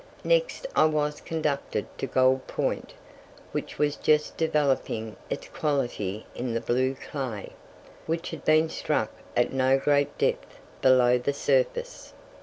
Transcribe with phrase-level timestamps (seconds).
[0.23, 2.95] Next I was conducted to Gold Point,
[3.51, 7.51] which was just developing its quality in the "blue clay,"
[8.07, 12.13] which had been struck at no great depth below the surface.